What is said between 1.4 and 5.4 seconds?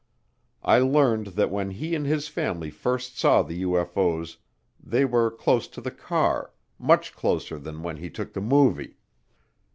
when he and his family first saw the UFO's they were